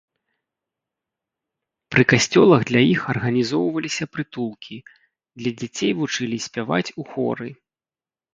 [1.95, 4.77] Пры касцёлах для іх арганізоўваліся прытулкі,
[5.43, 7.49] дзе дзяцей вучылі спяваць ў хоры.